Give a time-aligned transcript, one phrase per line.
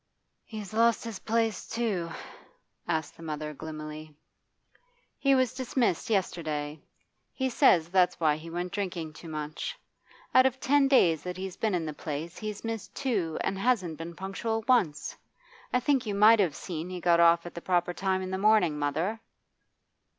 [0.45, 2.09] 'He's lost his place too?'
[2.87, 4.15] asked the mother gloomily.
[5.19, 6.81] 'He was dismissed yesterday.
[7.31, 9.77] He says that's why he went drinking too much.
[10.33, 13.99] Out of ten days that he's been in the place he's missed two and hasn't
[13.99, 15.15] been punctual once.
[15.71, 18.39] I think you might have seen he got off at the proper time in the
[18.39, 19.19] morning, mother.